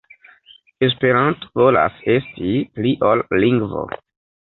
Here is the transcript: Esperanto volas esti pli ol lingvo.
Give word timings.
Esperanto 0.87 1.51
volas 1.63 2.01
esti 2.17 2.57
pli 2.79 2.97
ol 3.15 3.25
lingvo. 3.47 3.89